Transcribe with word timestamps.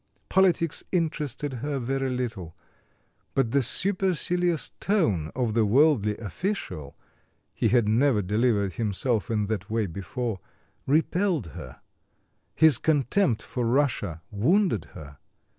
Politics 0.29 0.83
interested 0.91 1.53
her 1.61 1.77
very 1.77 2.09
little; 2.09 2.57
but 3.35 3.51
the 3.51 3.61
supercilious 3.61 4.71
tone 4.79 5.29
of 5.35 5.53
the 5.53 5.63
worldly 5.63 6.17
official 6.17 6.97
(he 7.53 7.67
had 7.67 7.87
never 7.87 8.23
delivered 8.23 8.73
himself 8.73 9.29
in 9.29 9.45
that 9.45 9.69
way 9.69 9.85
before) 9.85 10.39
repelled 10.87 11.49
her; 11.53 11.81
his 12.55 12.79
contempt 12.79 13.43
for 13.43 13.63
Russia 13.67 14.23
wounded 14.31 14.85
her. 14.95 15.19